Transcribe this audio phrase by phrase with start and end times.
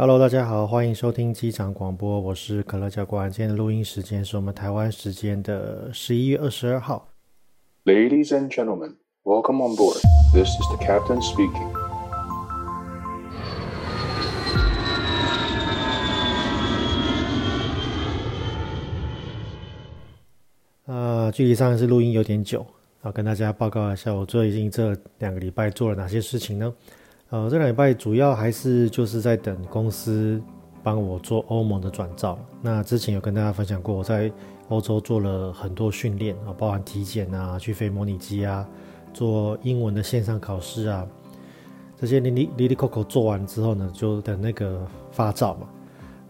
[0.00, 3.30] Hello，大家好，欢迎收听机长广播，我是可乐教官。
[3.30, 7.06] 今天的录音时间是我们台湾时间的十一月二十二号。
[7.84, 8.94] Ladies and gentlemen,
[9.24, 9.98] welcome on board.
[10.32, 11.68] This is the captain speaking.
[20.86, 22.66] 呃，距离上一次录音有点久，
[23.04, 26.72] 要跟大家报告一下，我最近这两个礼拜做了哪些事情呢？
[27.30, 30.42] 呃，这两礼拜主要还是就是在等公司
[30.82, 32.36] 帮我做欧盟的转照。
[32.60, 34.28] 那之前有跟大家分享过，我在
[34.68, 38.68] 欧洲做了很多训练啊，包含体检啊、去飞模拟机啊、
[39.14, 41.06] 做英文的线上考试啊，
[41.96, 45.68] 这些哩哩哩哩扣扣做完之后呢，就等那个发照嘛。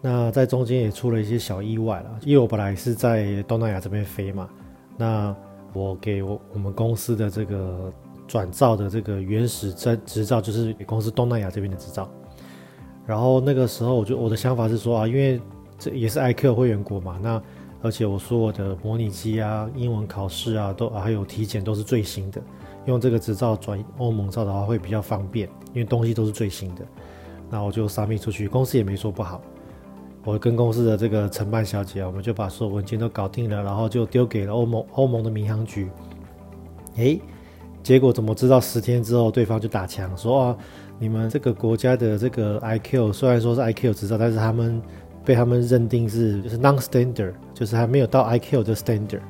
[0.03, 4.51] 那在中间也出了一些小意外了，因为我本来是在东南亚这边飞嘛，
[4.99, 5.35] 那
[5.73, 7.91] 我给我我们公司的这个。
[8.31, 12.09] 转照的这个原始执执照就是公司东南亚这边的执照，
[13.05, 15.41] 然后那个时候我就我的想法是说啊，因为
[15.77, 17.43] 这也是 ICAO 会员国嘛，那
[17.83, 22.41] 而且我说我的模拟机啊、英文考试啊都还有体检都是最新的，
[22.87, 26.87] 用这个执照转欧盟照的话会比较方便，因为东西都是最新的。
[27.51, 29.43] 那我就上面出去，公司也没说不好。
[30.25, 35.91] 我跟公司的这个承办小姐啊，我们就把所有文件都搞定了，然后就丢给了欧盟欧盟的民航局。
[36.95, 37.21] 诶。
[37.83, 40.57] 结果怎么知道十天之后对方就打枪说啊，
[40.99, 44.81] 你们这个国家的这个 I Q 虽然说是 I Q 执照，但是他们
[45.25, 49.21] 被他们认定是就是 non-standard，就是还没有到 I Q 的 standard，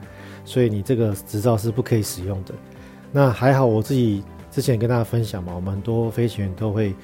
[0.44, 2.54] 所以你这个执照是不可以使用的。
[3.12, 6.94] 那还好我自己之前跟大家分享嘛，我们很多飞行员都会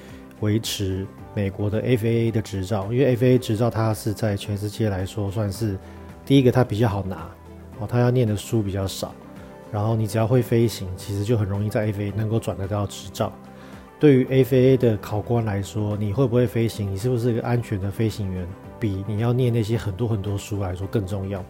[0.41, 5.77] 维持美国的 FAA 的执照，因为 FAA 执照它是在全世界来说算是
[6.25, 7.29] 第一个，它比较好拿
[7.79, 9.13] 哦，它要念的书比较少。
[9.71, 13.31] 然后你只要会飞行，其实就很容易在 FAA 能够转得到执照。
[13.99, 18.47] 对于 FAA 的考官来说，你会不会飞行，你是不是一个安全的飞行员，
[18.79, 21.43] 比你要念那些很多很多书来说更重要。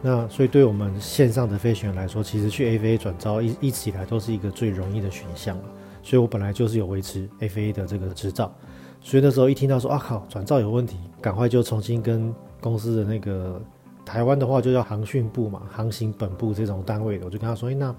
[0.00, 5.58] 那所以对我们线上的飞行员来说，其实去 FAA 转照一一直以来都是一个最容易的选项。
[6.02, 8.54] 所以我本来就是有维持 FAA 的这个执照。
[9.00, 13.60] 所以那时候一听到说啊靠，转照有问题，赶快就重新跟公司的那个。
[14.08, 17.94] 台湾的话就叫航训部嘛，航行本部这种单位的，我就跟他说，哎，那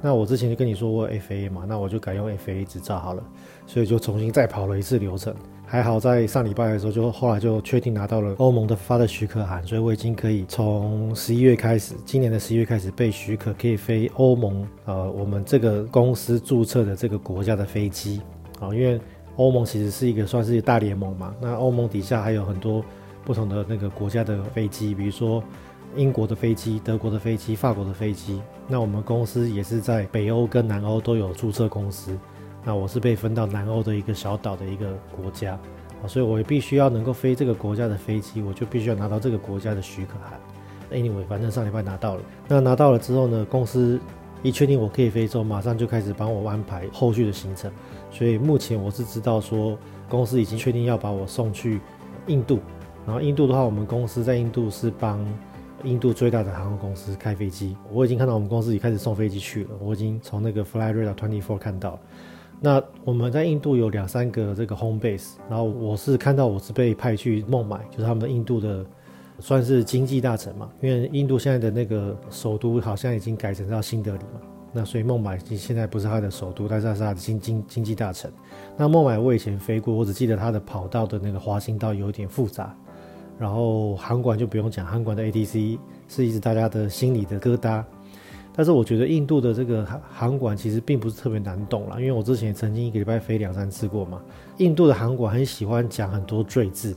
[0.00, 3.22] 那我之前就跟你说过 FAA 嘛，那我就改用 FAA 执照好了，
[3.66, 5.34] 所以就重新再跑了一次流程。
[5.66, 18.22] 还好在上礼拜的时候，就后来就确定拿到了欧盟的发的许可函，所以我已经可以从十一月开始，今年的十一月开始被许可可以飞欧盟，呃，我们这个公司注册的这个国家的飞机
[18.58, 18.98] 啊，因为
[19.36, 22.82] 欧盟其实是一个算是大联盟嘛，那欧盟底下还有很多。
[23.24, 25.42] 不同的那个国家的飞机，比如说
[25.96, 28.40] 英国的飞机、德国的飞机、法国的飞机。
[28.68, 32.18] 那我们公司也是在北欧跟南欧都有注册公司。
[32.64, 35.58] 那我是被分到南欧的一个小岛的一个国家，
[36.02, 40.40] 啊所以我也必须要能够飞这个国家的飞机，我就必须要拿到这个国家的许可函。
[40.92, 42.22] Anyway，反正上礼拜拿到了。
[42.46, 43.98] 那拿到了之后呢，公司
[44.42, 47.68] 一确定我可以飞之后，马上就开始帮我安排后续的行程。
[48.10, 49.76] 所以目前我是知道说，
[50.08, 51.80] 公司已经确定要把我送去
[52.28, 52.60] 印度。
[53.06, 55.26] 然后印度的话，我们公司在印度是帮
[55.84, 57.76] 印度最大的航空公司开飞机。
[57.92, 61.98] 我已经看到我们公司已经开始送飞机去了，我已经从那个 Flightradar 24看到。
[62.60, 68.86] 那我们在印度有两三个这个 home base，然后我是看到我是被派去孟买，就是他们印度的
[69.40, 74.40] 算是经济大城嘛，因为印度现在的那个首都好像已经改成叫新德里嘛，
[74.72, 78.30] 那所以孟买现在不是它的首都，但是它是它的经经经济大城。
[78.76, 82.72] 那孟买我以前飞过，我只记得它的跑道的那个滑行道有一点复杂。
[83.42, 85.76] 然后航管就不用讲，航管的 ATC
[86.06, 87.82] 是一直大家的心里的疙瘩。
[88.54, 94.22] 但是我觉得印度的这个航航管其实并不是特别难懂啦，因为我之前也曾经一个礼拜飞两三次过嘛。
[94.58, 96.96] 印度的航管很喜欢讲很多赘字，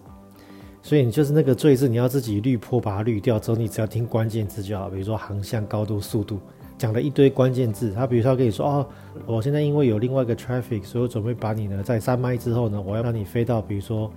[0.83, 6.39] 所以你就是那个赘字，你要自己滤波把它滤掉之后，你只要听关键字就好，比如说航向、高度、速度，
[6.77, 7.91] 讲了一堆关键字。
[7.91, 8.87] 他比如说跟你说哦，
[9.25, 14.11] 我现在因为有另外一个 traffic，所以我准备把你呢在三麦之后呢，我要让你飞到比如说。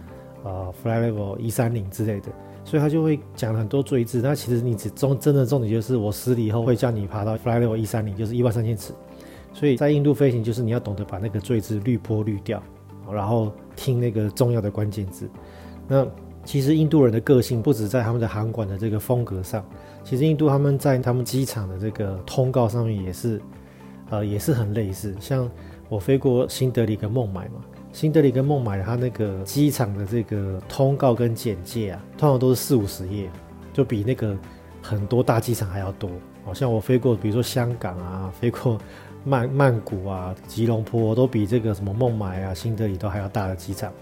[0.45, 2.29] 啊、uh，Flight Level 一三零之类的，
[2.65, 4.21] 所以他就会讲很多赘字。
[4.23, 8.93] 那其实你只重真的重点就是，我死了以后会叫你爬到 Flight Level 一三零，就是一万三千尺。
[9.53, 12.63] 所以在印度飞行，就是你要懂得把那个赘字滤波滤掉，
[13.11, 15.29] 然后听那个重要的关键字。
[15.89, 16.07] 那
[16.45, 19.65] 其实印度人的个性不止在他们的航管的这个风格上，
[20.05, 23.41] 其实印度他们在他们机场的这个通告上面也是，
[24.11, 25.17] 呃，也是很类似。
[25.19, 25.51] 像
[25.89, 27.65] 我飞过新德里跟孟买嘛。
[27.99, 33.29] 新德里跟孟买，它那个机场的这个通告跟简介啊，通常都是四五十页，
[33.73, 34.37] 就比那个
[34.81, 36.09] 很多大机场还要多。
[36.45, 38.79] 好像我飞过，比如说香港啊，飞过
[39.25, 43.93] 曼曼谷啊、吉隆坡，都比这个什么孟买啊、新德里都还要大的机场。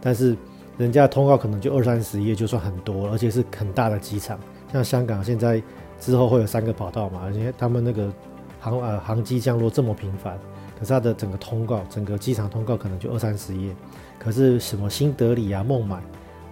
[0.00, 0.36] 但是
[0.78, 4.38] 人家通告可能就二三十页就算很多，而且是很大的机场，
[4.72, 5.60] 像香港现在
[5.98, 8.12] 之后会有三个跑道嘛，而且他们那个
[8.60, 10.38] 航呃航机降落这么频繁，
[10.80, 13.76] 可是它的整个通告，整个机场通告可能就二三十页，
[14.18, 16.00] 可是什么新德里啊、孟买，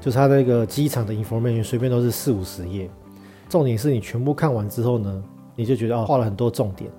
[0.03, 2.91] 就是它那个机场的 information 随便都是四五十页，
[3.49, 5.25] 重点是你全部看完之后呢，
[5.57, 6.91] 你就觉得哦，画了很多重点。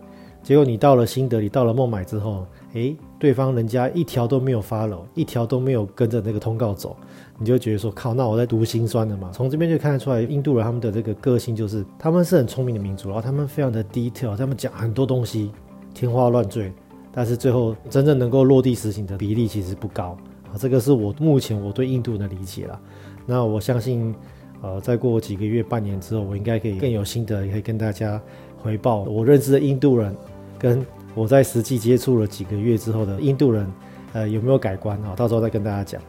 [0.41, 6.95] 结果你到了新德里，到了孟买之后，诶，对方人家一条都没有 follow，一条都没有跟着那个通告走，
[7.37, 9.29] 你就觉得说靠，那我在读心酸的嘛。
[9.33, 15.51] 从这边就看得出来，印度人他们的这个个性就是，他们是很聪明的民族，然后他们非常的 detail，他们讲很多东西，
[15.93, 16.71] 天花乱坠，
[17.11, 20.17] 但是最后真正能够落地实行的比例其实不高
[20.51, 20.57] 啊。
[20.57, 22.79] 这个是我目前我对印度的理解啦。
[23.25, 24.13] 那我相信，
[24.61, 28.21] 呃，再过几个月、半年之后，我应该可以更有心得，也可以跟大家
[28.57, 30.15] 回报我认识的印度人。
[30.57, 30.85] 跟
[31.15, 33.71] 我在实际接触了几个月之后的印度人，
[34.13, 35.15] 呃，有没有改观啊？
[35.15, 36.01] 到时候再跟大家讲。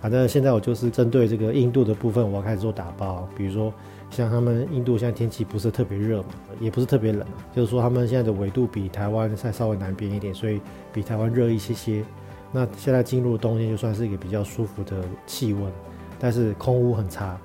[0.00, 3.28] 反正现在我就是针对这个印度的部分，我要开始做打包。
[3.36, 3.72] 比如说，
[4.10, 6.28] 像他们印度现在天气不是特别热嘛，
[6.60, 10.60] 也不是特别冷，就是说他们现在的纬度比台湾再稍微南边一点，所以
[10.92, 12.04] 比台湾热一些些。
[12.50, 15.70] 那现在进入冬天就算是一个比较舒服的气温，
[16.18, 17.38] 但是空污很差，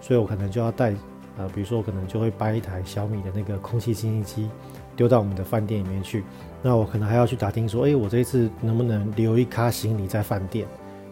[0.00, 0.94] 所以我可能就要带，
[1.36, 4.50] 呃，比如说我可能就会搬一台小米的那个空气清新机。
[4.96, 6.24] 丢到我们的饭店里面去，
[6.60, 10.66] 那我可能还要去打听说，哎，我这一次能不能留一卡行李在饭店？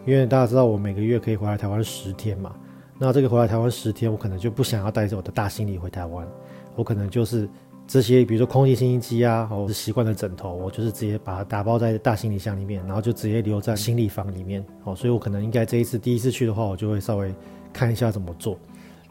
[0.05, 2.53] 因为大家知道我每个月可以回来台湾十天嘛，
[2.97, 6.27] 那这个回来台湾十天，我可能就不想要带着我的大行李回台湾，
[6.75, 7.47] 我可能就是
[7.87, 14.65] 这些，比如说空气清新机啊，或者是习惯的枕头，我就是直接把它打包在大行李箱里面，然后就直接留在行李房里面。
[14.83, 17.33] 哦，所以我可能应该这一次第一次去的话，我就会稍微
[17.71, 18.57] 看一下怎么做。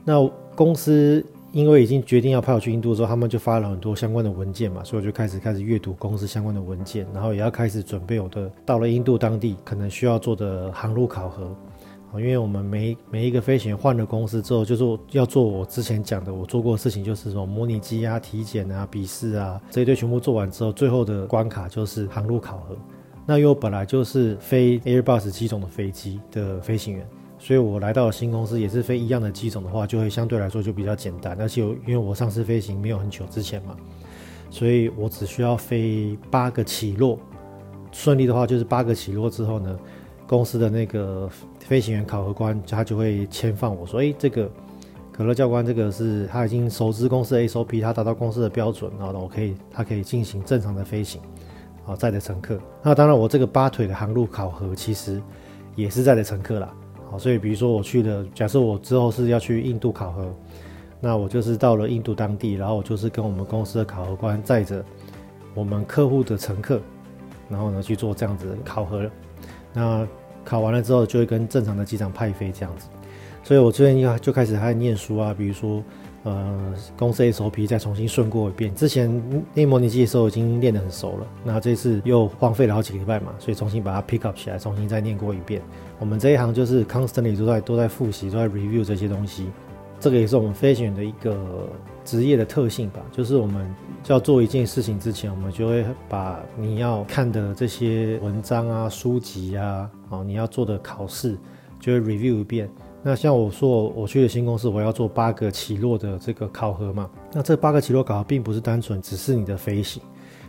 [0.04, 1.24] 那公司。
[1.52, 11.56] 因为已经决定要派我去印度之后，他们就发了很多相关的文件嘛，所以我就开始开始阅读公司相关的文件，然后也要开始准备我的到了印度当地可能需要做的航路考核。
[12.20, 22.76] 因为我们每每一个飞行员换了公司之后，就是要做我之前讲的我做过的事情，就是说模拟机啊、体检啊、笔试啊这一堆全部做完之后，最后的关卡就是航路考核。
[23.26, 27.06] 那因为我本来就是飞 Airbus 机种的飞机的飞行员。
[27.38, 31.38] 所以我来到了新公司，也是飞一样的机种的话，就会相对来说就比较简单。
[31.38, 33.76] 而且因为我上次飞行没有很久之前嘛，
[34.48, 37.18] 所以我只需要飞八个起落，
[37.92, 39.78] 顺利的话就是八个起落之后呢，
[40.26, 41.30] 公司的那个
[41.60, 44.50] 飞行员考核官他就会签放我说，哎，这个
[45.12, 51.20] 可乐教官这个是他已经熟知公司的 SOP，他达到公司的标准，然后我可以他可以进行正常的飞行，
[51.84, 52.58] 好载的乘客。
[52.82, 55.22] 那当然我这个八腿的航路考核其实
[55.74, 56.74] 也是载的乘客啦。
[57.10, 60.34] 好，所以比如说我去了，假设我之后是要去印度考核，
[61.00, 64.84] 那我就是到了印度当地，然后我就是跟我们公司的考核官载着
[65.54, 66.80] 我们客户的乘客，
[67.48, 69.10] 然后呢去做这样子的考核了。
[69.76, 70.04] 那
[70.44, 72.88] 考完了之后，就会跟正常的机长派飞这样子。
[73.44, 75.80] 所以我最近就就开始还念书啊，比如说。
[76.24, 78.74] 呃，公司 SOP 再重新顺过一遍。
[78.74, 79.08] 之前
[79.54, 85.62] 练模拟机的时候已经练得很熟了，那这次又荒废了好几个礼拜嘛，所以重新把它 pick up 起来，重新再念过一遍。
[86.00, 89.46] 我们这一行就是 constantly 都在都在复习，都在 review 这些东西。
[90.00, 91.68] 这个也是我们飞行员的一个
[92.06, 93.68] 职业的特性吧，就是我们
[94.06, 101.36] 要做一件事情之前，我们就会把你要看的这些文章啊、书籍啊，哦，你要做的考试，
[101.80, 102.70] 就会 review 一遍。
[103.02, 107.10] 那像我说，我去的新公司，我要做八个起落的这个考核嘛。
[107.32, 110.00] 那这八个起落考核并不是单纯只是你的飞行，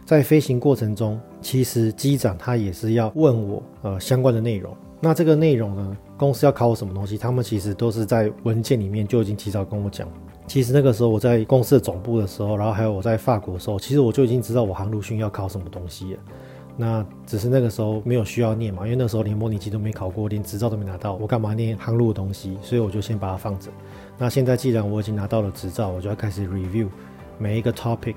[0.05, 4.75] 在飞行过程中，其实机长他也是要问我呃相关的内容。
[4.99, 10.07] 那这个内容呢，公司要考我什么东西，他们其实都是在文件里面就已经提早跟我讲。
[10.47, 16.19] 其实那个时候我在公司的总部的时候，然后还有我在法国的时候，其实我就已经知道我航路训要考什么东西了。
[16.79, 22.57] 那只是那个时候没有需要念嘛，因为那时候连模拟机都没考过，连执照都没拿到，我干嘛念航路的东西？
[22.61, 23.69] 所以我就先把它放着。
[24.17, 26.87] 那现在既然我已经拿到了执照，我就要开始 review
[27.37, 28.15] 每一个 topic。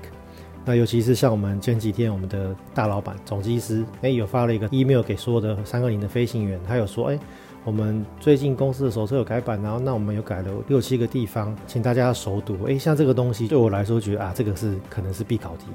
[0.63, 7.19] 那尤其是像我们前几天我们的大老板总机师，哎，有发了一个 email 给所有的三二零的飞行员，他有说，哎，
[7.63, 12.57] 我们最近公司的手册有改版，然后那我们有改了六七个地方，请大家熟读。
[12.67, 15.65] 哎，像这个东西对我来说，觉得啊，这个是可能是必考题，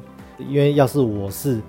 [0.49, 1.61] 因为要是我是。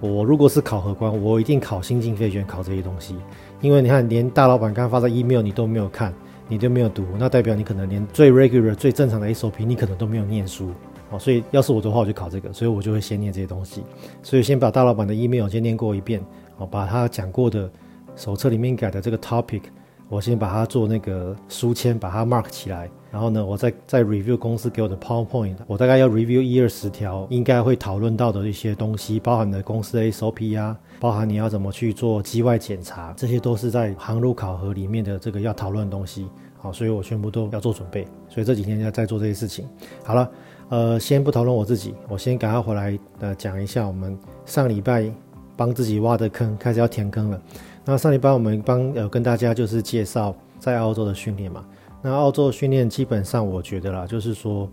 [0.00, 3.16] 我如果是考核官，我一定考新进飞行员考这些东西，
[3.62, 6.12] 因为你看，连大老板刚发的 email 你都没有看，
[6.46, 10.72] 你都没有读，那代表你可能连最 regular 最正常的 SOP 你可能都没有念书
[11.10, 11.18] 哦。
[11.18, 13.82] 所以要是我的话，我就考这个，所以我就会先念这些东西，
[14.22, 16.20] 所以先把大老板的 email 先念过一遍
[16.58, 17.70] 哦，把他讲过的
[18.16, 19.62] 手册里面改的这个 topic。
[20.10, 36.28] 我先把它做那个书签，把它 mark 起来，然后呢，我再再 review 公司给我的 PowerPoint，我大概要 review 一二十条应该会讨论到的一些东西，包含的公司的 SOP 啊，包含你要怎么去做机外检查，这些都是在航路考核里面的这个要讨论的东西。
[36.58, 39.66] 好，所以我全部都要做准备，所以这几天要在做这些事情。
[40.04, 40.30] 好了，
[40.68, 45.10] 呃，先不讨论我自己，我先赶快回来呃讲一下我们上礼拜
[45.56, 47.40] 帮自己挖的坑，开始要填坑了。
[47.84, 51.64] 那上礼拜我们帮呃跟大家就是介绍在澳洲的训练嘛。
[52.02, 54.68] 那澳洲的训练基本上我觉得啦，就是说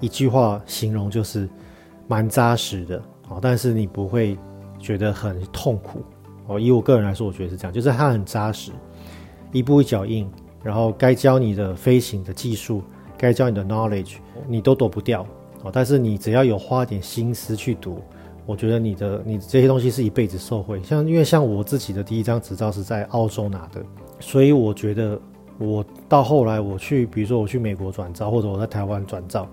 [0.00, 1.48] 一句话形容就是
[2.08, 4.36] 蛮扎实的，哦，但是你不会
[4.78, 6.02] 觉得很痛苦
[6.46, 6.60] 哦。
[6.60, 8.72] 以我个人来说，我觉得是这样，就是它很扎实，
[9.52, 10.28] 一步一脚印。
[10.62, 12.82] 然后该教你的飞行的技术，
[13.18, 15.26] 该教你的 knowledge，你都躲不掉
[15.62, 15.70] 哦。
[15.72, 18.00] 但是你只要有花点心思去读，
[18.44, 20.80] 我觉得你的你这些东西是一辈子受惠。
[20.82, 23.82] 像因为像我自己的第一张执照是在澳洲拿的，
[24.20, 25.18] 所以我觉得
[25.58, 29.48] 我到后来我去，比如说我去美国转照，或者我在台湾转照，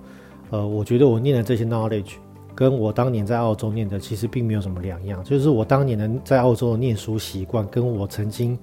[0.50, 2.14] 呃，我觉得我念的这些 knowledge
[2.54, 5.24] 跟我当年在澳洲念的其实并没有什么两样。
[5.24, 8.58] 就是我当年的在澳洲的念书习惯，跟我曾经。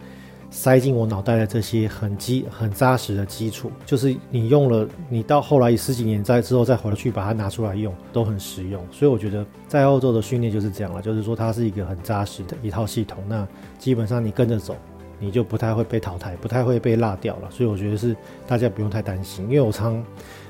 [0.51, 8.85] 塞进我脑袋的这些很基很扎实的基础，就是你用了，你到后来十几年再之后再回去把它拿出来用，都很实用。
[8.91, 13.23] 所以我觉得在澳洲的训练就是这样了，就是说它是一个很扎实的一套系统。
[13.29, 13.47] 那
[13.79, 14.77] 基本上你跟着走，
[15.21, 17.49] 你就不太会被淘汰，不太会被落掉了。
[17.51, 18.17] 所以我觉得是
[18.47, 20.05] 大家不用太担心，因为我常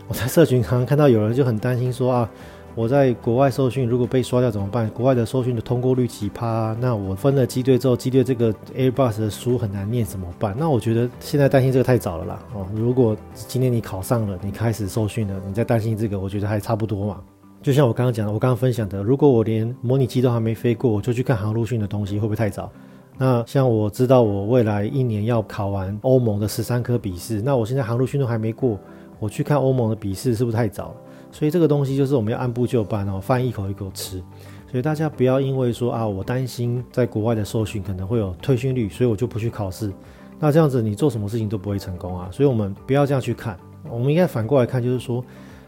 [0.09, 2.31] 我在社群常常看到有人就很担心说啊。
[2.75, 4.89] 我在国外受训，如果被刷掉怎么办？
[4.91, 6.75] 国外的受训的通过率奇葩？
[6.81, 10.55] 那我分了机队之后，机队这个 Airbus 的书很难念，怎么办？
[10.59, 12.43] 那我觉得现在担心这个太早了啦。
[12.55, 17.21] 哦，如果今天你考上了，你开始受训了，你再担心这个，我觉得还差不多嘛。
[17.61, 22.71] 就像我刚刚讲的，我刚刚分享的，如果我连模拟机都还没飞过，我就去看航路训的东西，会不会太早？
[23.19, 28.79] 那像我知道我未来一年要考完欧盟的十三科笔试，那我现在航路训都还没过，
[29.19, 30.95] 我去看欧盟的笔试是不是太早了？
[31.33, 34.23] 所以这个东西就是我们要按部就班哦，饭一口一口吃。
[34.71, 39.93] 所以大家不要因为说啊，我担心在国外的受训可能会有退训率，所以我就不去考试。
[40.39, 42.29] 那这样子你做什么事情都不会成功啊。
[42.31, 43.59] 所以我们不要这样去看，
[43.91, 45.25] 我们应该反过来看，就是说，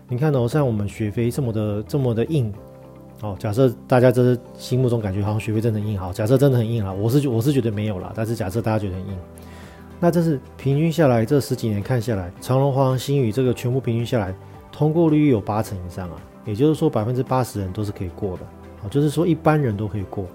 [0.09, 2.53] 你看哦，像我们学费这么的这么的硬
[3.23, 3.35] 哦。
[3.41, 9.19] 假设大家这是心目中感觉好像学费真的硬，好，假设真的很硬啊，我是我是觉得没有啦，但是假设大家觉得很硬，
[9.99, 14.33] 那这是平均下来这十几年看下来，长隆、华航、新宇这个全部平均下来。
[14.73, 18.43] 通过率有八成以上啊，也就是说百分之八十人都是可以过的，
[18.83, 20.27] 啊，就是说一般人都可以过。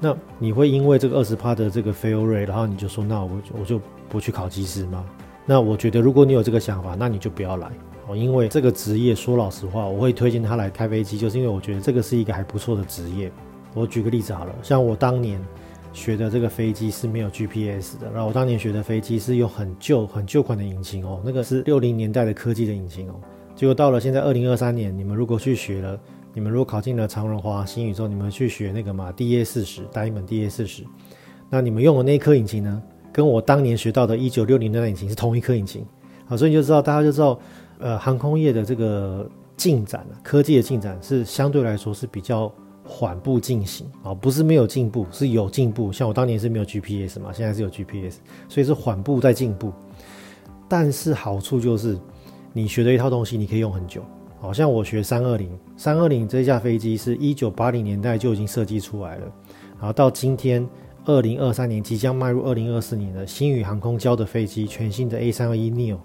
[0.00, 3.30] 那你会因为这个二十趴的这个 fail rate，然后你就说那我
[3.60, 5.04] 我就不去考机师吗？
[5.46, 7.70] 那我觉得如果你有这个想法，那你就不要来
[8.08, 13.30] 哦，因为这个职业说老实话，我会推荐他来开飞机，就是因为我觉得这个是一个还不错的职业。
[13.74, 15.40] 我举个例子好了，像我当年
[15.92, 23.14] 学的这个飞机是没有 GPS 的，然后我当年学的飞机是用很旧很旧款的引擎哦，那个是六零年代的科技的引擎哦。
[23.62, 25.96] 结果到了现在二零二三年，你们如果去学了，
[26.34, 30.82] 你们如果考进了长荣、华新、宇宙，你们去学那个嘛，DA 四十，带一门 DA 四十，
[31.48, 35.86] 那你们用的那一颗引擎呢，跟我当年学到的一九六零年代引擎是同一颗引擎，
[36.26, 37.38] 好，所以你就知道，大家就知道，
[37.78, 42.52] 呃，航空业的这个进展啊，科技的进展是相对来说是比较
[42.82, 45.92] 缓步进行啊，不是没有进步，是有进步。
[45.92, 48.16] 像我当年是没有 GPS 嘛，现在是有 GPS，
[48.48, 49.72] 所以是缓步在进步，
[50.66, 51.96] 但是好处就是。
[52.52, 54.02] 你学的一套东西，你可以用很久。
[54.38, 59.32] 好像我学三二零，三二零这架飞机是一九八零年代就已经设计出来了，
[59.78, 60.68] 然后到今天
[61.04, 65.96] 二零二三年即将迈入二零二四年的新宇航空交的飞机，全新的 A 三二一 neo，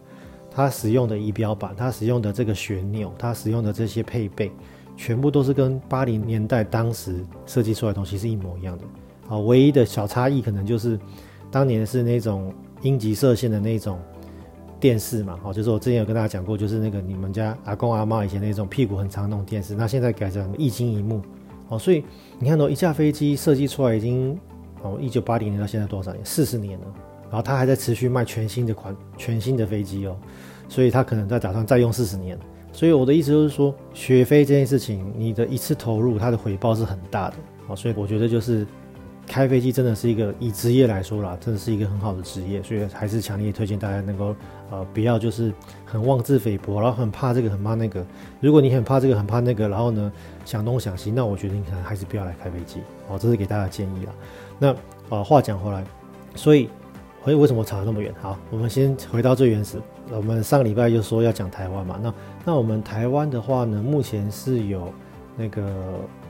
[0.51, 4.51] 它使用的仪表板，它使用的这个旋钮，它使用的这些配备，
[4.95, 8.83] 全部都是跟八零年代当时设计出来的东西是一模一样的。
[9.29, 10.99] 啊，唯一的小差异可能就是
[11.49, 13.99] 当年是那种阴极射线的那种。
[14.79, 21.21] 电视嘛，哦，就是我之前有跟大家讲过，就是那个你们家阿公阿妈以前那种屁股很长那种电视，那现在改成液晶一幕，
[21.69, 22.03] 哦，所以
[22.39, 24.37] 你看到一架飞机设计出来已经，
[24.81, 26.23] 哦，一九八零年到现在多少年？
[26.23, 26.85] 四十年了，
[27.23, 30.15] 然后它还在持续卖全新的款、全新的飞机哦，
[30.69, 32.37] 所以它可能在打算再用四十年。
[32.71, 37.35] 所以我的意思就是说，学飞这件事情，你的一次投入，它的回报是很大的，
[37.67, 38.65] 哦，所以我觉得就是。
[39.27, 44.33] 开飞机真的是一个以职业来说啦，真的是一个很好的职业，所以还是强烈推荐大家能够
[44.71, 45.53] 呃不要就是
[45.85, 48.03] 很妄自菲薄，然后很怕这个很怕那个。
[48.39, 50.11] 如果你很怕这个很怕那个，然后呢
[50.45, 52.79] 想东想西，那我觉得你可能还是不要来开飞机
[53.09, 54.13] 哦，这是给大家建议啦。
[54.57, 54.75] 那
[55.09, 55.83] 呃话讲回来，
[56.33, 56.69] 所以
[57.23, 58.13] 所以为什么吵得那么远？
[58.21, 59.77] 好，我们先回到最原始。
[60.09, 62.13] 我们上个礼拜就说要讲台湾嘛，那
[62.45, 64.91] 那我们台湾的话呢，目前是有
[65.35, 65.69] 那个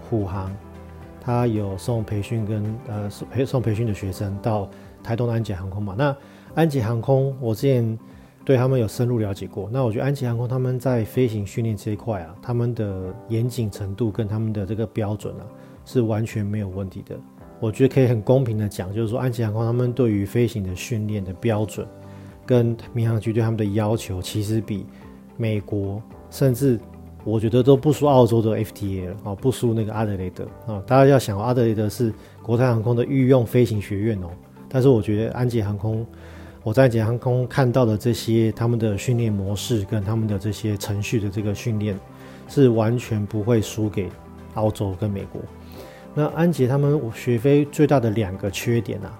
[0.09, 0.51] 虎航。
[1.27, 4.69] 他有送培训跟呃送送培训的学生到
[5.03, 5.93] 台东的安捷航空嘛？
[5.97, 6.15] 那
[6.55, 7.99] 安捷航空我之前
[8.45, 9.69] 对他们有深入了解过。
[9.69, 15.43] 那我觉得安捷航空他们在飞行训练这一块啊，他们的严谨程度跟他们的这个标准啊，
[15.83, 17.19] 是完全没有问题的。
[17.59, 21.85] 我觉得可以很公平的讲，就是说安捷航空他们对于飞行的训练的标准，
[22.45, 24.85] 跟民航局对他们的要求，其实比
[25.35, 26.79] 美国甚至
[27.27, 30.81] 我觉得都不输澳洲的 FTA 了啊，不输那个阿德雷德啊。
[30.87, 34.29] 大家要想，阿德雷德是国泰航空的御用飞行学院哦，
[34.69, 36.07] 但是我觉得安捷航空，
[36.63, 41.99] 我在安捷航空看到的这些他们的训练模式跟他们的这些程序的这个训练，
[42.47, 44.09] 是完全不会输给
[44.53, 45.41] 澳洲跟美国。
[46.13, 49.11] 那安捷他们学飞最大的两个缺点啊，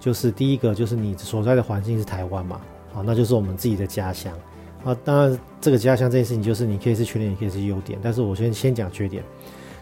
[0.00, 2.58] 就是第一个就是你所在的环境是台湾嘛，
[2.94, 4.32] 啊，那就是我们自己的家乡
[4.84, 4.96] 啊。
[5.04, 7.98] 当然，这个家乡这件事情就是你可以是缺点，也可以是优点。
[8.02, 9.22] 但是我先先讲缺点，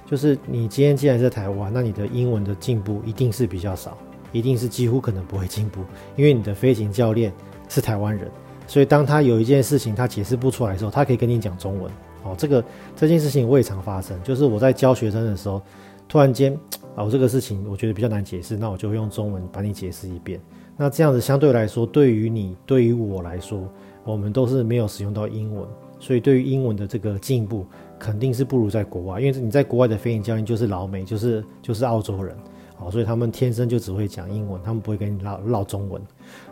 [0.07, 3.97] 就是你今天既然在台湾，那你的英文的进步一定是比较少，
[4.33, 5.81] 一定是几乎可能不会进步，
[6.17, 7.33] 因为你的飞行教练
[7.69, 8.31] 是台湾人，
[8.67, 11.91] 所以当他有一件事情他解释不出来的时候，他可以跟你讲中文。
[12.25, 12.65] 哦，这个
[12.97, 15.63] 这件事情我也常发生，就是我在教学生的时候。
[16.11, 16.59] 突然间，
[16.97, 20.41] 啊，我这个事情我觉得比较难解释，那我就用中文把你解释一遍。
[20.75, 23.71] 那这样子相对来说，对于你，对于我来说，
[24.13, 25.67] 我们都是没有使用到英文，
[26.01, 27.67] 所以对于英文的这个进步，
[27.99, 29.21] 肯定是不如在国外。
[29.21, 32.37] 因为你在国外的飞行教练就是老美，就是就是澳洲人，
[32.79, 36.01] 哦，所以他们天生就只会讲英文，他们不会跟你唠唠中文，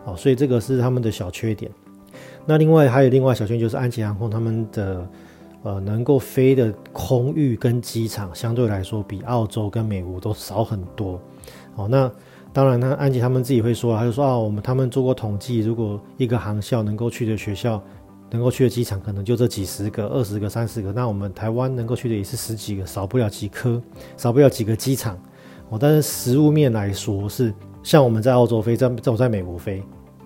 [0.04, 1.70] 哦，所以这个是他们的小缺点。
[2.44, 5.08] 那另外还有另外小缺点就是安捷航空他们的。
[5.62, 11.20] 呃，能够飞的空域跟机场相对来说比澳洲跟美国都少很多。
[11.75, 12.08] 哦，那
[12.56, 17.82] 当然呢，安吉他们自己会说，他就说啊，我们他们做过统计，如果一个航校能够去的学校，
[18.30, 23.78] 能够去的机场可能就这几十个、二十个、三十个，那我们台湾能够去的也是十几个，少不了几颗，
[24.16, 25.18] 少不了几个机场。
[25.68, 29.82] 哦，但是实物面来说是，像我们在澳洲飞，在在我在美国飞，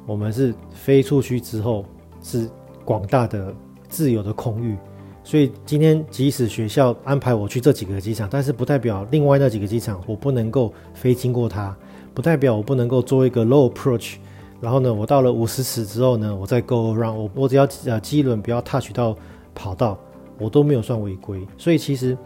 [0.06, 1.84] 我们是飞出去之后
[2.22, 2.48] 是
[2.84, 3.52] 广大的
[3.88, 4.76] 自由的空域。
[5.24, 11.76] 所以今天即使学校安排我去这几个机场，但是不代表另外那几个机场我不能够飞经过它，
[12.14, 14.16] 不代表我不能够做一个 low approach。
[14.60, 19.16] 然后呢，我到了五十尺之后呢，我再 go around，我我只要呃机轮不要 touch 到
[19.54, 19.98] 跑道，
[20.38, 21.46] 我都没有算违规。
[21.56, 22.16] 所以其实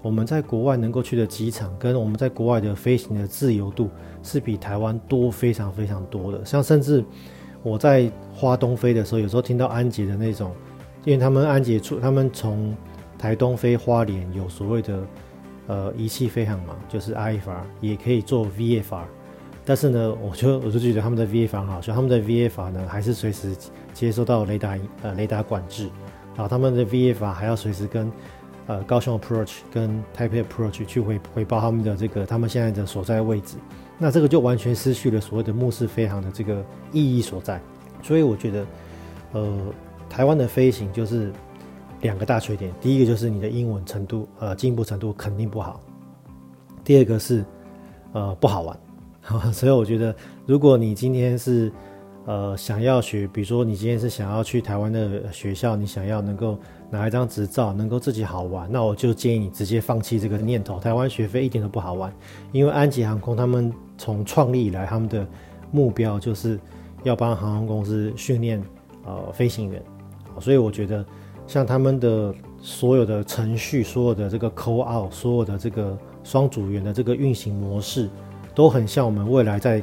[0.00, 3.90] 我们在国外能够去的机场，跟我们在国外的飞行的自由度
[4.22, 6.44] 是比台湾多非常非常多的。
[6.44, 7.04] 像甚至
[7.62, 10.50] 我在花东飞的时候，有时候听到安捷的那种。
[11.04, 12.76] 因为他们安捷出，他们从
[13.18, 15.04] 台东飞花莲有所谓的
[15.66, 19.02] 呃仪器飞航嘛，就是 IFR 也可以做 VFR，
[19.64, 23.56] 但是呢，我就我就觉得他们的 VFR 好，所以他们的 VFR 呢还是随时
[23.92, 25.84] 接收到雷达呃雷达管制，
[26.34, 28.10] 然后他们的 VFR 还要随时跟
[28.66, 33.56] 呃高雄 Approach 跟台北 Approach 去回回报他们的这个他们现在的所在位置，
[33.98, 37.60] 那这个就完全失去了所谓的目视飞航的这个意义所在，
[38.02, 38.66] 所以我觉得
[39.32, 39.58] 呃。
[40.10, 41.32] 台湾的飞行就是
[42.02, 45.80] 两个大缺点，第一个就是你的英文程度，呃，进步程度肯定不好；
[46.84, 47.42] 第二个是，
[48.12, 48.78] 呃，不好玩。
[49.52, 50.14] 所以我觉得，
[50.46, 51.72] 如果你今天是，
[52.26, 56.58] 呃，想要学，比如说你今天是想要去台湾的学校，你想要能够
[56.90, 60.78] 拿一张执照，能够自己好玩，那我就建议你直接放弃这个念头。
[60.78, 62.12] 台湾学飞一点都不好玩，
[62.52, 65.26] 因为安吉航空他们从创立以来，他们的
[65.70, 66.58] 目标就是
[67.02, 68.62] 要帮航空公司训练
[69.04, 69.82] 呃飞行员。
[70.40, 71.04] 所以我觉得，
[71.46, 78.08] 像他们的所有的程序、所有的这个 call out、所有的这个双组员的这个运行模式，
[78.54, 79.82] 都很像我们未来在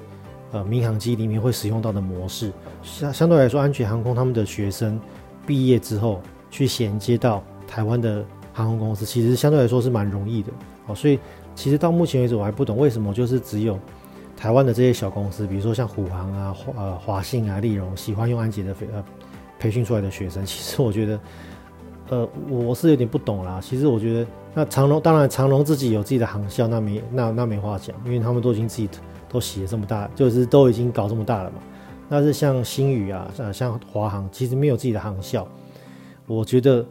[0.51, 2.51] 呃民航机里面会使用到的模式。
[2.83, 4.99] 相相对来说，安全航空他们的学生
[5.45, 10.51] 毕业之后去衔接到台湾的航空公司，其实相对来说是蛮容易的。
[10.87, 11.19] 哦，所以
[11.55, 13.79] 其实到目前为止，我还不懂为什么就是只有
[14.35, 19.03] 台湾的这些小公司，比如说像虎航啊、华呃华信啊、立荣，喜欢用安捷的飞呃。
[19.61, 21.19] 培训出来的学生，其实我觉得，
[22.09, 23.59] 呃，我是有点不懂啦。
[23.61, 28.89] 其实我觉得，那长荣当然长荣自己有自己的航校，那没那那没话讲，因为他们都已经自己
[29.29, 31.57] 都写这么大，就是都已经搞这么大了嘛。
[32.09, 35.47] 但是像星宇啊，呃，像华航，其实没有自己的航校。
[36.25, 36.83] 我觉得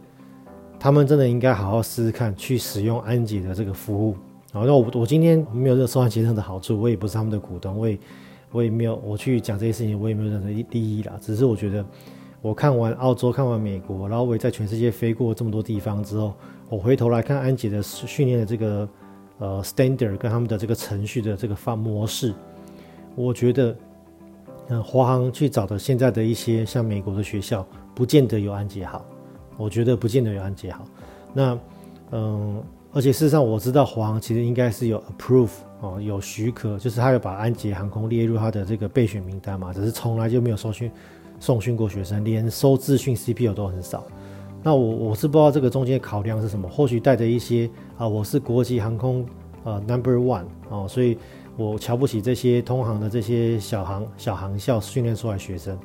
[0.79, 4.15] 他们真的应该好好试试看，去使用安捷的这个服务。
[4.53, 7.99] 好，那我我今天没有这个收安捷的好处，我也不是他们的股东，我也
[8.51, 11.17] 我也没有我去讲这些事情，我也没有任何利益啦。
[11.19, 11.85] 只是我觉得。
[12.41, 16.33] 我看完澳洲，看完美国，然后我也在全世界飞过这么多地方之后，
[16.69, 18.89] 我回头来看安捷的训练的这个
[19.39, 22.33] 呃 standard 跟他们的这个程序的这个方模式，
[23.15, 23.75] 我觉得，
[24.69, 29.03] 嗯，华航去找的现在的一些像美国的学校，不见得有安捷好，
[29.57, 30.85] 我觉得不见得有安捷好。
[31.33, 31.59] 那
[32.11, 35.49] 嗯，而且事实上我知道华航其实应该是有 approve
[35.81, 40.89] 哦，有许可，就是他有把安捷航空列入他的这个备选名单嘛，只是从来就没有收训。
[41.39, 44.05] 送训过学生，连收自训 CPU 都很少。
[44.61, 49.25] 那我我是不知道这个中间考量是什么，或许带着一些啊，我是国际航空
[49.63, 51.17] 呃 Number One 哦，所以
[51.55, 55.77] 我瞧不起这些通航的这些小航小航校训练出来学生，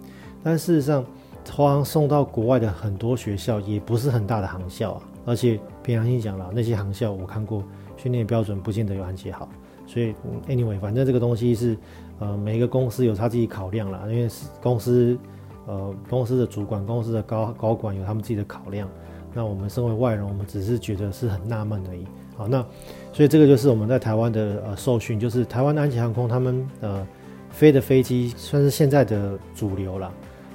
[0.43, 1.05] 但事实上，
[1.45, 7.63] 通航送到国外的很多学校也不是很大的航校啊，而且凭良心讲了，那些航校我看过，
[7.97, 9.49] 训练标准不见得有安捷好，
[9.87, 10.15] 所以
[10.49, 11.77] anyway，反正这个东西是
[12.19, 14.29] 呃每一个公司有他自己考量啦，因为
[14.61, 15.17] 公司
[15.67, 18.89] 呃公司的主管、公司的高高管有他们自己的考量，
[19.33, 22.07] 那我们身为外人，我们只是觉得是很纳闷而已。
[22.37, 22.65] 好，那
[23.13, 27.07] 所以这个就是我们在台湾的呃受训，就是台湾的安捷航空他们呃
[27.51, 30.13] 飞的飞机算是现在的主流了，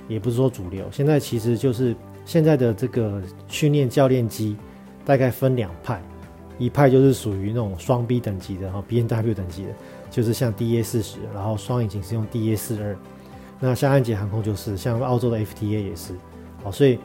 [0.08, 1.96] 也不是说主流，现在其实就是
[2.26, 4.58] 现在的这个训练教练机
[5.06, 6.02] 大概分两派，
[6.58, 9.70] 一派就是属于那种双 B 等级的哈，B N W 等级的，
[10.12, 12.98] 就是像 DA 四十，然后双引擎是用 DA 四二，
[13.60, 16.14] 那像安捷航空就是像澳洲的 FTA 也是，
[16.64, 16.98] 好，所以。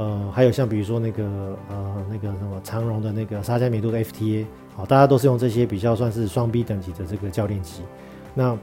[0.00, 1.24] 呃，还有像比如说那个
[1.68, 7.82] 呃那个什么长荣的那个沙加米度的 FTA，好，大家都是用这些比较算是双 B 等级的这个教练机。
[8.32, 8.56] 那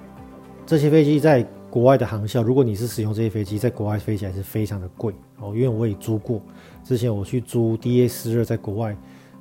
[0.65, 5.51] 这些飞机在国外的航校，如果你是使用这些飞机，在国外飞起来是非常的贵哦。
[5.53, 6.41] 因为我也租过，
[6.85, 8.95] 之前我去租 DA 四二在国外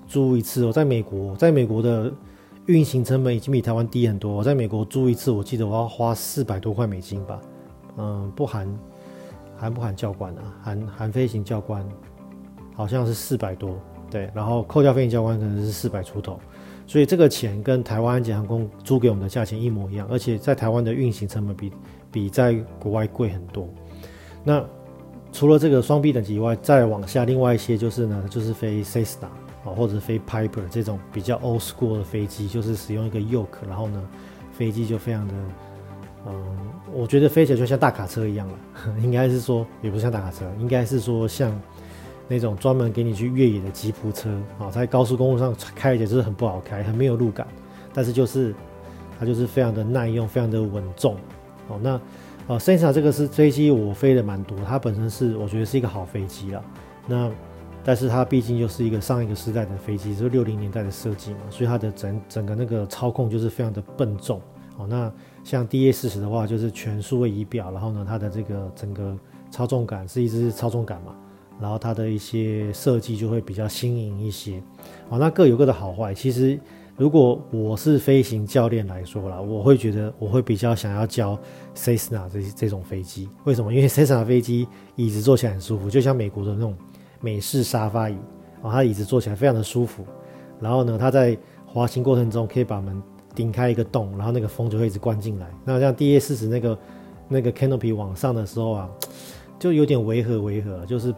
[0.09, 2.13] 租一次，我在美国，在美国的
[2.67, 4.33] 运行成本已经比台湾低很多。
[4.33, 7.41] 我在美国租一次，我记得我要花四百多块美金吧，
[7.97, 8.69] 嗯，不含。
[9.57, 10.43] 含不含教官啊？
[10.63, 11.89] 含含飞行教官，
[12.75, 13.79] 好像是四百多，
[14.11, 16.41] 对，然后扣掉飞行教官可能是四百出头，
[16.89, 21.73] 所以这个钱跟台湾安检航空租给我们的价钱一模一样，而且在台湾的运行成本比
[22.11, 23.69] 比在国外贵很多。
[24.43, 24.63] 那
[25.33, 29.27] 除了这个双 B 等级以外，再往下另外一些就是呢，就是飞 Cessna
[29.65, 34.03] 啊，或者飞 Piper 这种比较 old school 的飞机，就是使用一个 yoke，然后呢，
[34.53, 35.35] 飞机就非常的。
[36.27, 36.35] 嗯，
[36.95, 38.55] 我觉得飞起来就像大卡车一样了，
[39.03, 41.53] 应该是说也不像大卡车，应该是说像
[42.29, 47.47] 那种专门给你去越野的吉普车啊，在高速公路上开起来就是很不好开，很没有路感，
[47.93, 48.55] 但是就是
[49.19, 51.17] 它就是非常的耐用，非常的稳重。
[51.69, 52.01] 哦，那
[52.47, 56.65] 呃，Cessna 这个是飞机我飞的蛮多，它本身是我觉得是一个好飞机了。
[57.07, 57.31] 那
[57.83, 64.41] 但是它毕竟就是一个上一个时代的飞机，就是六零年代的设计嘛，所以它的整整个那个操控就是非常的笨重。
[64.77, 65.13] 哦，那
[65.45, 69.17] 像 DA 四十的话，就是全数位仪表，然后呢，它的这个整个
[69.51, 71.15] 操纵杆是一支操纵杆嘛，
[71.61, 74.63] 然后它的一些设计就会比较新颖一些。
[75.09, 76.13] 哦，那各有各的好坏。
[76.13, 76.59] 其实，
[76.97, 81.39] 如果我是飞行教练来说啦，我会觉得我会比较想要教
[81.77, 83.29] Cessna 这这种飞机。
[83.45, 83.73] 为什么？
[83.73, 86.75] 因为 Cessna 飞机椅子坐起来很舒服，就像美国的那种
[87.21, 88.17] 美式沙发椅，
[88.63, 90.05] 哦，它椅子坐起来非常的舒服。
[90.59, 93.01] 然后呢，它在滑行过程中可以把门。
[93.35, 95.51] 顶开一个洞，然后那个风就会一直灌进来。
[95.65, 96.79] 那像 DA 四十那个
[97.29, 98.89] 那个 canopy 往上的时候啊，
[99.59, 101.15] 就有点违和违和，就是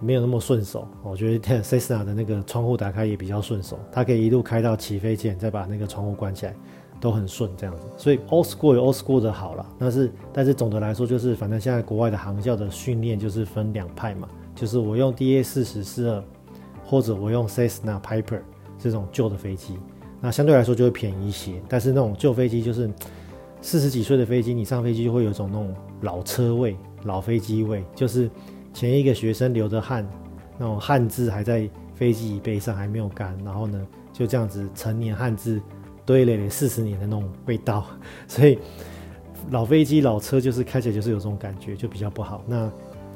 [0.00, 0.86] 没有那么顺手。
[1.02, 6.54] 我觉得 Cessna 的那个窗户打开也比较顺手，它可以一路开到起飞前，再把那个窗户关起来，
[7.00, 7.82] 都很顺这样子。
[7.96, 16.24] 所以 old school 有 old school 的好了，但是但是总的来说就是，反正现在国外的航校的训练就是分两派嘛，就是我用 DA 四十四二，
[16.86, 18.40] 或者我用 Cessna Piper
[18.78, 19.76] 这种旧的飞机。
[20.20, 22.90] 那相对来说就会便宜一些，但是那种旧飞机就是
[23.60, 28.28] 四十几岁的飞机，你上飞机就会有一种那种老车味、老飞机味，就是
[28.74, 30.04] 前一个学生流着汗，
[30.58, 35.60] 那种汗渍还在飞机椅背上还没有干，然后呢就这样子成年汗渍
[36.04, 37.86] 堆垒了四十年的那种味道，
[38.26, 38.58] 所以
[39.50, 42.42] 老飞机、老车就是开起来就是有这种感觉，就比较不好。
[42.44, 42.68] 那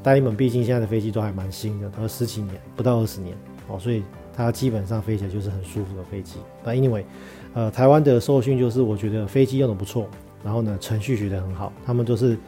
[0.04, 3.36] 大联盟毕竟现在的飞机都还蛮新的，都十几年不到二十年
[3.66, 4.04] 哦，所以。
[4.34, 6.38] 它基本上飞起来就是很舒服的飞机。
[6.64, 7.04] 那 anyway，
[7.52, 10.06] 呃，台湾的受训就是我觉得飞机用的不错，
[10.42, 11.72] 然后呢程序学的很好。
[11.84, 12.38] 他们就是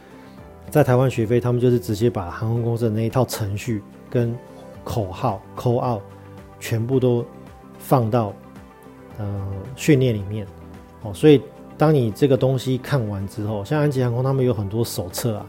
[0.70, 4.34] 在台湾学飞，他们就是直接把航空公司的那一套程序跟
[4.82, 6.00] 口号口号
[6.58, 7.24] 全部都
[7.78, 8.32] 放到
[9.18, 10.46] 呃训练里面。
[11.02, 11.42] 哦，所以
[11.76, 15.46] 当你这个东西看完之后，像安吉航空他们有很多手册啊，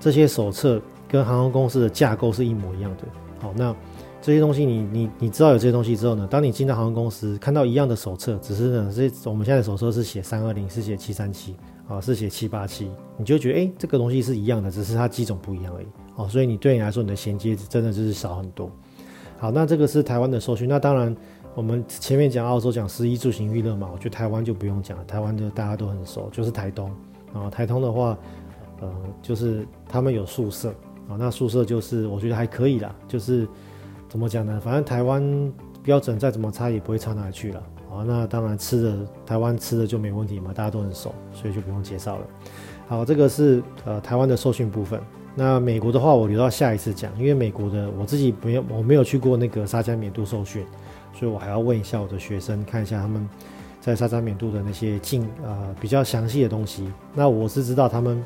[0.00, 3.04] 这些手册跟航空公司的架构是一模一样的。
[3.40, 3.74] 好，那。
[4.20, 11.54] 这些东西你，你你知道有这些东西之后呢，当你进到航空公司看到一样的手册，只是呢，这我们现在的手册是写三二零，是写七三七，
[11.86, 18.70] 啊，是写七八七，你就觉得哎，这个东西是一样的，只是它机种不一样而已，哦，所以你对你来说，你的衔接真的就是少很多。
[19.38, 21.16] 好，那这个是台湾的受训，那当然
[21.54, 26.90] 我们前面讲澳洲讲食衣住行娱乐嘛，我觉得台湾就不用讲了，台湾的大家都很熟，就是台东，
[27.32, 28.18] 啊，台东的话，
[28.80, 30.70] 呃，就是他们有宿舍，
[31.08, 33.46] 啊，那宿舍就是我觉得还可以啦，就是。
[34.08, 34.60] 怎么讲呢？
[34.64, 38.02] 反正台湾标准再怎么差也不会差哪里去了啊。
[38.06, 42.26] 那当然吃的台湾吃的就没问题嘛，大家都很熟，所以就不用介绍了。
[42.88, 44.98] 好，这个是呃台湾的受训部分。
[45.34, 50.64] 那美国的话，我留到下一次讲，因为美国的我自己没有我没有去过那个沙加缅度受训，
[51.14, 53.28] 所以我还要问一下我的学生，看一下他们
[53.80, 56.90] 在沙加缅度的那些进呃比较详细的东西。
[57.14, 58.24] 那我是知道他们，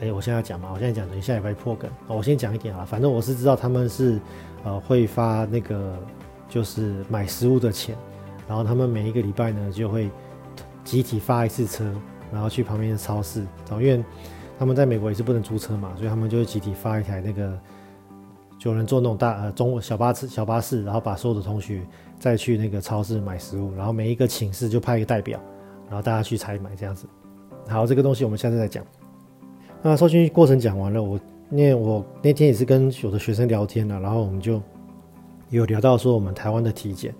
[0.00, 1.90] 哎，我现在讲嘛，我现在讲，等一下礼拜破梗。
[2.06, 4.20] 我先讲一点啊，反正我是知道他们是
[4.64, 5.94] 呃会发那个
[6.48, 7.94] 就是买食物的钱，
[8.48, 10.10] 然后他们每一个礼拜呢就会
[10.84, 11.84] 集体发一次车，
[12.32, 14.02] 然后去旁边的超市，然后因为
[14.58, 17.58] 他们在美国也是不能租车嘛，所以他们就会集体发一台那个。
[18.58, 21.80] 就有人坐那种大呃中小巴士小巴士，然后把所有的同学
[22.18, 25.40] 再去那个超市买食物，然后每一个寝室就派一个代表，
[25.86, 27.06] 然后大家去采买这样子。
[27.66, 28.84] 好，这个东西我们下次再讲。
[29.82, 31.18] 那受训过程讲完了，我
[31.50, 34.60] 因为我那天也是跟有的学生聊天了，然后我们就
[35.48, 37.14] 有聊到说我们台湾的体检。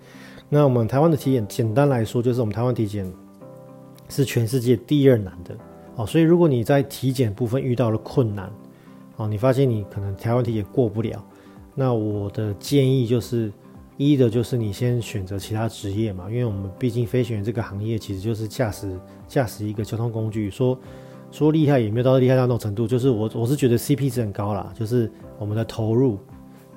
[0.49, 3.11] 那我们台湾的体检，简单来说就是我们台湾体检
[4.09, 5.57] 是全世界第二难的
[5.96, 8.53] 哦，所以如果你在体检部分遇到了困难，
[9.16, 11.25] 哦，你发现你可能台湾体检过不了。
[11.75, 13.51] 那我的建议就是，
[13.96, 20.79] 一的就是你先选择其他职业嘛，因为我们毕竟飞行员这个行业其实就是驾驶驾驶一个交通工具，说
[21.31, 26.19] 说厉害也没有到厉害到那种程度，就是我我是觉得 CP 值很高啦，就是我们的投入，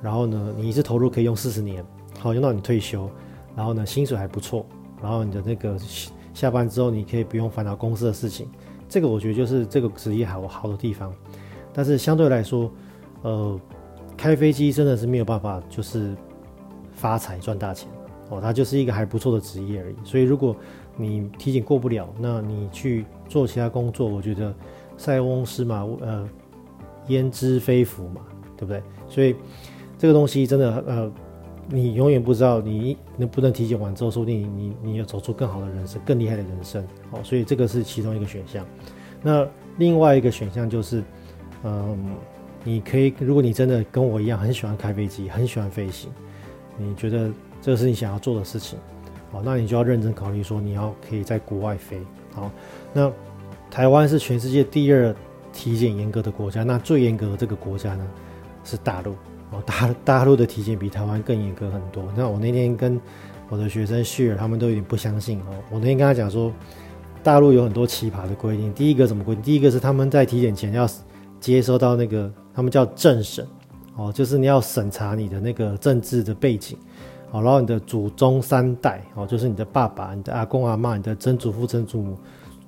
[0.02, 1.84] 然后呢，你一次投入可以用四十年，
[2.20, 3.10] 好用到你退休，
[3.56, 4.66] 然后呢，薪水还不错，
[5.02, 5.78] 然后你的那个
[6.34, 8.48] 下班之后你可以不用烦恼公司的事情，
[8.88, 11.14] 这个我觉得就是这个职业好好的地方，
[11.74, 12.72] 但是相对来说，
[13.22, 13.60] 呃。
[14.16, 16.16] 开飞机真的是没有办法，就是
[16.94, 17.90] 发财赚大钱
[18.36, 19.96] 哦，它就是一个还不错的职业而已。
[20.04, 20.56] 所以如果
[20.96, 24.54] 你体检过不了，那你去做其他工作，我觉得
[24.98, 26.28] 塞翁失马，呃，
[27.08, 28.22] 焉知非福嘛，
[28.58, 28.82] 对不对？
[29.08, 29.36] 所以
[29.98, 31.12] 这个东西真的，呃，
[31.70, 37.20] 你永远不知道你能不能体检完之后，说不定你你你要走出更好的人生，更厉害的人生哦。
[37.24, 38.66] 所以这个是其中一个选项。
[39.22, 41.04] 那另外一个选项就是，
[41.64, 41.98] 嗯。
[42.66, 46.10] 你可以，如果你真的跟我一样很喜欢开飞机，很喜欢飞行，
[46.78, 47.30] 你觉得
[47.64, 48.78] 这个是你想要做的事情，
[49.32, 51.98] 好，那你就要认真考虑说你要可以在国外飞。
[52.34, 52.52] 好，
[52.92, 53.10] 那
[53.72, 55.16] 台湾是全世界第二
[55.54, 58.06] 体检严格的国家，那最严格的这个国家呢
[58.66, 59.14] 是大陆。
[59.52, 62.04] 哦，大大陆的体检比台湾更严格很多。
[62.18, 63.00] 那我那天跟
[63.48, 65.56] 我的学生 share，他们都有点不相信哦。
[65.72, 66.52] 我那天跟他讲说，
[67.24, 68.74] 大陆有很多奇葩的规定。
[68.74, 69.44] 第一个怎么规定？
[69.44, 70.86] 第一个是他们在体检前要
[71.40, 72.32] 接收到那个。
[72.56, 73.44] 他们叫政审，
[73.96, 76.78] 哦，就是你要审查你的那个政治的背景，
[77.34, 82.16] 好，然后你的祖宗三代，哦，就是你的爸爸、你的阿公阿嬷、你的曾祖父、曾祖母，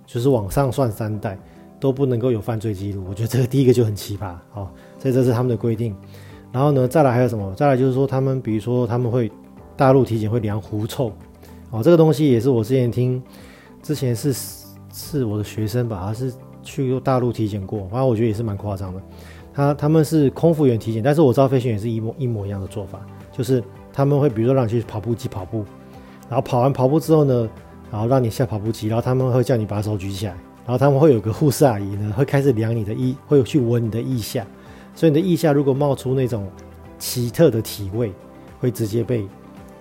[0.07, 1.37] 就是往上算三代
[1.79, 3.03] 都不能够有犯罪记录。
[3.07, 5.95] 我觉得这个第一个就很奇葩，哦，所以这是他们的规定。
[6.51, 7.53] 然后呢，再来还有什么？
[7.53, 9.31] 再来就是说，他们比如说他们会
[9.77, 11.11] 大陆体检会量狐臭，
[11.69, 13.21] 哦，这个东西也是我之前听，
[13.83, 14.33] 之前是
[14.91, 18.99] 是我的学生吧，他是去过大陆体检过，反正我觉得也是蛮夸张的。
[19.53, 22.99] 他他们是空服员体检，但是我知道飞行员是一模一模一样的做法，
[23.31, 23.63] 就是
[23.95, 25.63] 他们会比如说让你去跑步机跑步，
[26.27, 27.49] 然后跑完跑步之后呢，
[27.89, 30.33] 然后让你下跑步机，然后他们会叫你把手举起来，
[30.65, 34.45] 然后他们会有个护士阿姨呢，会开始量你的腋，会去闻你的腋下，
[34.93, 36.45] 所以你的腋下如果冒出那种
[36.99, 38.11] 奇特的体味，
[38.59, 39.25] 会直接被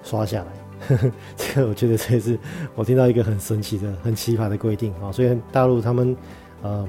[0.05, 0.46] 刷下来。
[0.87, 2.38] 呵呵，这个我觉得这也是
[2.77, 5.11] 我听到一个很神奇的、很奇葩的规定啊。
[5.11, 6.16] 所以大陆他们
[6.62, 6.87] 呃。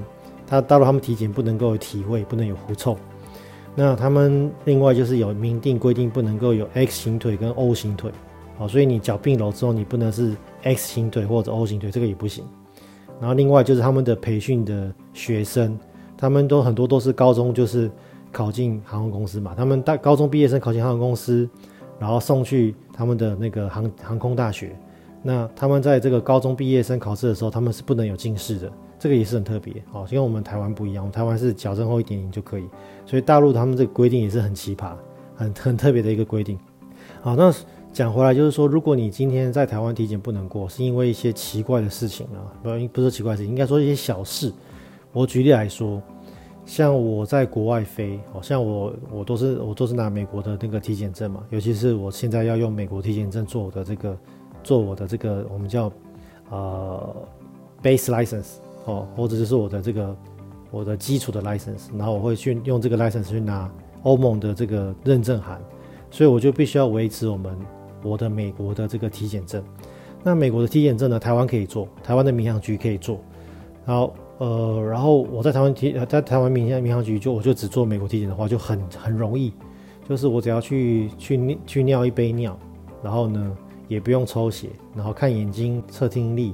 [0.48, 2.96] 他大陆他们体检不能够有体味，不能有狐臭。
[3.76, 8.10] 那他们另外就是有明定规定，不能够有 X 型腿跟 O 型腿。
[8.58, 10.34] 好，所以你脚并拢之后，你不能是
[10.64, 12.46] X 型腿或者 O 型腿，这个也不行。
[13.20, 15.78] 然后另外就是他们的培训的学生，
[16.18, 17.92] 他们都很多都是高中就是
[18.32, 21.50] 考进航空公司嘛，他们大高中毕业生考进航空公司，
[22.00, 24.74] 然后送去他们的那个航航空大学。
[25.22, 28.72] 那他们在这个高中毕业生考试的时候，他们是不能有近视的。
[29.06, 32.68] 这个也是很特别哦，因为我们台湾不一样，我们台湾是矫正后一点零就可以，
[33.06, 34.94] 所以大陆他们这个规定也是很奇葩、
[35.36, 36.58] 很很特别的一个规定。
[37.22, 37.54] 好，那
[37.94, 44.52] 讲回来就是说，如果你今天在台湾体检不能过，是因为一些奇怪的事情啊，不不是奇怪事情，应该说一些小事。
[45.14, 46.02] 我举例来说，
[46.66, 54.18] 像我在国外飞，好像我我都是我都是拿美国的那个体检证嘛，尤其是我现在要用美国体检证做我的这个
[54.64, 55.92] 做我的这个我们叫
[56.50, 57.16] 呃
[57.84, 58.65] base license。
[58.86, 60.16] 哦，或者就是我的这个
[60.72, 63.70] 我的基础的 license，然后我会去用这个 license 去拿
[64.04, 65.60] 欧盟的这个认证函，
[66.12, 67.58] 所以我就必须要维持我们
[68.04, 69.64] 我的美国的这个体检证。
[70.24, 73.20] 那美国的体检证呢，台湾可以做，台湾的民航局可以做。
[73.86, 79.52] 然后呃，然后我在台湾体在台湾民航民航局就我就只做美国体检的话，就很很容易，
[80.08, 82.56] 就是我只要去去去尿一杯尿，
[83.02, 86.54] 然后呢也不用抽血，然后看眼睛测听力，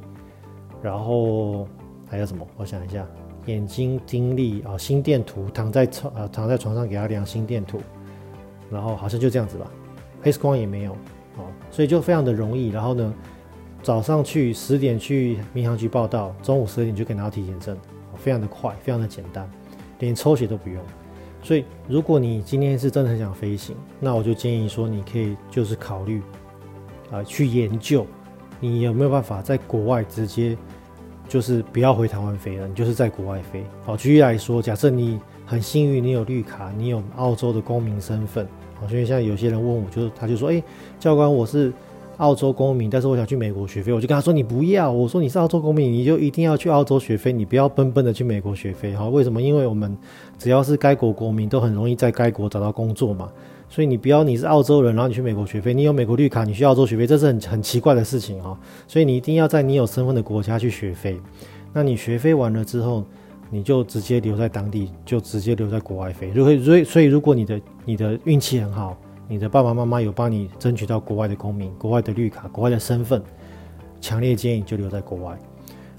[0.81, 1.67] 然后。
[2.12, 2.45] 还有什么？
[2.58, 3.08] 我想一下，
[3.45, 7.80] 眼睛、听力啊，心电图，躺在床呃躺在床上给他量心电图，
[8.69, 9.71] 然后好像就这样子吧
[10.24, 10.91] ，X 光也没有，
[11.38, 12.67] 哦，所以就非常的容易。
[12.67, 13.13] 然后呢，
[13.82, 17.78] 早上去十点去民航局报到，中午十二点就可以拿到体检证，
[18.17, 19.50] 非常的快，非常的简单，
[20.00, 20.84] 连抽血都不用。
[21.41, 26.21] 所以，如果你今天是真的很想飞行，那我就建议说，你可以就是考虑
[27.10, 28.06] 啊、去研究
[28.60, 30.58] 你有没有办法在国外直接
[31.31, 33.63] 就是不要回台湾飞了，你就是在国外飞。
[33.85, 38.45] 好，举例来说，假设你很幸运，你有绿卡，你有澳洲的公民身份。
[38.77, 40.61] 好，所以现在有些人问我，就是他就说，哎、
[40.99, 41.71] 教官，我是。
[42.21, 49.41] 澳洲公民，但是我想去美国学飞，我就跟他说：“你不要。”我说：“你是澳洲公民，你就一定要去澳洲学飞，你不要笨笨的去美国学飞。”哈，为什么？
[49.41, 49.97] 因为我们
[50.38, 53.27] 只要是该国国民，都很容易在该国找到工作嘛。
[53.67, 58.55] 所以你不要你是澳洲人，然后你去美国学飞，你有美国绿卡，你去澳洲学飞，这是很很奇怪的事情哈。
[58.88, 61.19] 所以你一定要在你有身份的国家去学飞。
[61.73, 63.03] 那你学飞完了之后，
[63.49, 66.29] 你就直接留在当地，就直接留在国外飞。
[66.36, 68.95] 如果所以所以如果你的你的运气很好。
[69.31, 73.23] 你的爸爸妈妈有帮你争取到国外的公民、国外的绿卡、国外的身份，
[74.01, 75.39] 强烈建议就留在国外。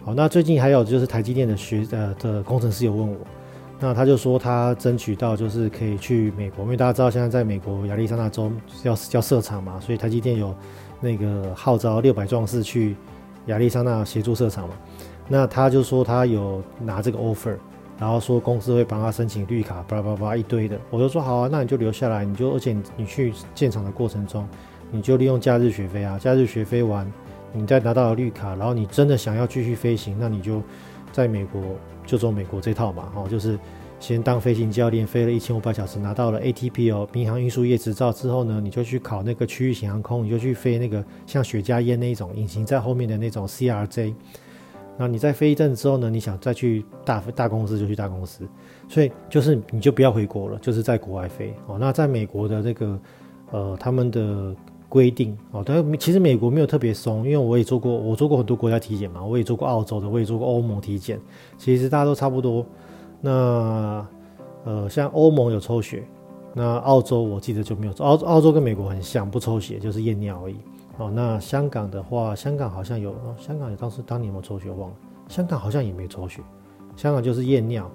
[0.04, 3.16] 好，那最近还有就是台积电的学呃的工程师有问我，
[3.80, 10.54] 那他就说他争取到就是可以去美国，因为大家知道现在在美国亚利桑那州要要设厂嘛，所以台积电有
[11.00, 12.94] 那个号召六百壮士去
[13.46, 14.74] 亚利桑那协助设厂嘛。
[15.26, 17.56] 那他就说他有拿这个 offer。
[17.98, 24.48] 然后说公司会帮他申请绿卡，巴拉巴拉一堆的，我就说好啊，那你就留下来，你就而且你去建厂的过程中，
[24.90, 27.10] 你就利用假日学飞啊，假日学飞完，
[27.52, 30.60] 你再拿到了绿卡，然后你真的想要继续飞行，那你就
[31.12, 31.62] 在美国
[32.04, 33.56] 就走美国这套嘛，哦，就是
[34.00, 44.14] 先当飞行教练，飞了一千五百小时，拿到了 ATPL 民航运输业执照之后呢，你就去考那个区域型航空，你就去飞那个像雪茄烟那一种引擎在后面的那种 CRJ。
[45.02, 46.08] 那你再飞一阵之后呢？
[46.08, 48.46] 你想再去大大公司就去大公司，
[48.88, 51.76] 所以就是你就不要回国了，就是在国外飞哦。
[51.76, 52.96] 那在美国的这个
[53.50, 54.54] 呃他们的
[54.88, 61.18] 规定哦，但其实美国没有特别松，因为我也做过，我做过很多国家体检嘛，我也做过澳洲的，我也做过欧盟体检，
[61.58, 62.64] 其实大家都差不多。
[63.20, 64.06] 那
[64.64, 66.04] 呃像欧盟有抽血，
[66.54, 70.56] 那澳洲我记得就没有，澳澳洲跟美国很像，不抽血就是验尿而已。
[70.98, 76.42] 哦，那香港的话，香港好像有，哦、香港有当时当年有没有抽血忘了，香港好像也没抽血，
[76.96, 77.90] 香港就是验尿，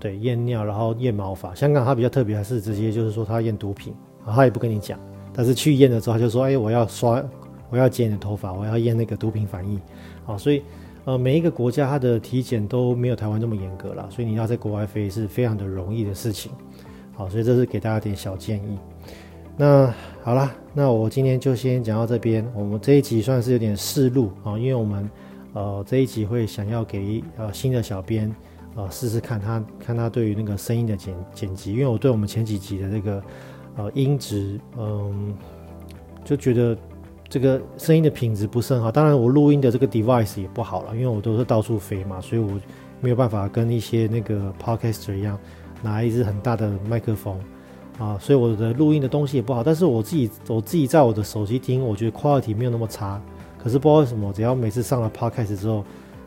[0.00, 1.54] 对，验尿然后验毛发。
[1.54, 4.98] 香港它比较特别，还是直接就是说它验毒品，啊，他也不跟你讲，
[5.32, 7.22] 但是去验的时候他就说，哎，我要刷，
[7.70, 9.80] 我要剪你的头发，我要验那个毒品反应，
[10.24, 10.62] 好，所以
[11.04, 16.50] 呃每一个国家它的体检都没有台湾这么严格啦，所以你要在国外飞是非常的容易的事情，
[17.14, 18.78] 好，所以这是给大家点小建议。
[19.60, 19.92] 那
[20.22, 22.48] 好啦，那我今天就先讲到这边。
[22.54, 25.10] 我们这一集算是有点试录啊，因为我们
[25.52, 28.32] 呃这一集会想要给呃新的小编
[28.76, 33.20] 呃试试看他看他对于那个声音的剪剪辑，因为我对我们前几集的这个
[33.78, 35.36] 呃音质嗯
[36.24, 36.78] 就觉得
[37.28, 38.92] 这个声音的品质不是很好。
[38.92, 42.60] 当然我录音的这个 device 也不好了，因为我都是到处飞嘛，所以我
[43.00, 45.36] 没有办法跟一些那个 podcaster 一样
[45.82, 47.36] 拿一支很大的麦克风。
[47.98, 53.20] 啊，所以我的录音的东西也不好，但是我自己我自己在我的手机听，我觉得 quality 没有那么差。
[53.58, 55.84] 可是不知道为什么，只要每次上了 podcast 之后，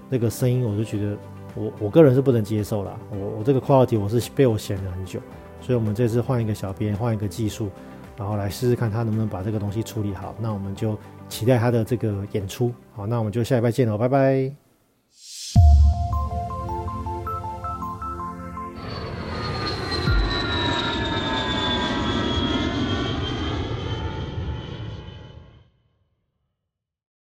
[0.09, 1.17] 那个声音我就觉得
[1.55, 2.99] 我我个人是不能接受啦。
[3.09, 5.19] 我我这个 quality 我是被我嫌了很久，
[5.61, 7.69] 所以我们这次换一个小编，换一个技术，
[8.17, 10.35] 然后来试试看他能不能把这个东西处理好。
[10.41, 10.97] 那我们就
[11.29, 12.69] 期待他的这个演出。
[12.93, 14.60] 好，那我们就下礼拜见了，拜拜。